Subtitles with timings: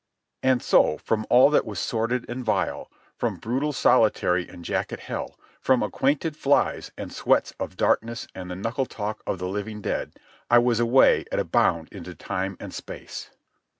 [0.41, 5.37] And so, from all that was sordid and vile, from brutal solitary and jacket hell,
[5.59, 10.13] from acquainted flies and sweats of darkness and the knuckle talk of the living dead,
[10.49, 13.29] I was away at a bound into time and space.